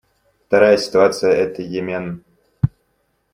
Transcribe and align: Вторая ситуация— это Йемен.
Вторая 0.47 0.77
ситуация— 0.77 1.31
это 1.31 1.61
Йемен. 1.61 2.23